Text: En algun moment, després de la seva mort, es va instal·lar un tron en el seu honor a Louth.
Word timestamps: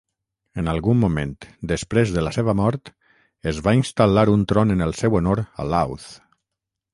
En 0.61 0.69
algun 0.71 0.95
moment, 1.01 1.33
després 1.71 2.13
de 2.15 2.23
la 2.27 2.31
seva 2.37 2.55
mort, 2.61 2.91
es 3.53 3.61
va 3.69 3.75
instal·lar 3.81 4.25
un 4.37 4.47
tron 4.53 4.77
en 4.77 4.83
el 4.87 4.97
seu 5.03 5.21
honor 5.21 5.43
a 5.45 5.69
Louth. 5.75 6.11